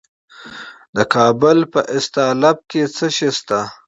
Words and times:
د 0.95 0.97
کابل 1.15 1.57
په 1.73 1.81
استالف 1.97 2.57
کې 2.69 2.81
څه 2.95 3.07
شی 3.15 3.29
شته؟ 3.37 3.59